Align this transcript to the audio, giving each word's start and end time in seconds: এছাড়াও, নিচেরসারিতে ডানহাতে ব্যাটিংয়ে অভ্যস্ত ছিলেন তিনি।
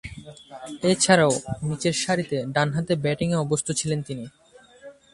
এছাড়াও, 0.91 1.33
নিচেরসারিতে 1.67 2.37
ডানহাতে 2.55 2.93
ব্যাটিংয়ে 3.03 3.41
অভ্যস্ত 3.43 3.67
ছিলেন 3.79 3.99
তিনি। 4.07 4.25